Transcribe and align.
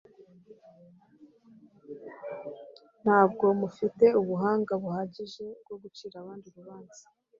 ntabwo 3.03 3.45
mufite 3.61 4.05
ubuhanga 4.19 4.73
buhagije 4.83 5.45
bwo 5.63 5.75
gucira 5.81 6.15
abandi 6.19 6.45
urubanza. 6.47 7.01